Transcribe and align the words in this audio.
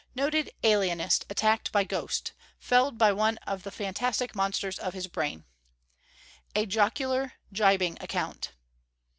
NOTED 0.15 0.49
ALIENIST 0.63 1.25
ATTACKED 1.29 1.71
BY 1.71 1.83
GHOST 1.83 2.31
Felled 2.57 2.97
by 2.97 3.13
One 3.13 3.37
of 3.45 3.61
the 3.61 3.69
Fantastic 3.69 4.33
Monsters 4.35 4.79
of 4.79 4.95
His 4.95 5.05
Brain 5.05 5.45
A 6.55 6.65
jocular, 6.65 7.33
jibing 7.53 7.99
account. 8.01 8.53